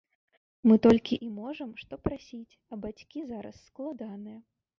[0.69, 4.39] Мы толькі і можам, што прасіць, а бацькі зараз складаныя.